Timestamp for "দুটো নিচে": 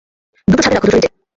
0.87-1.09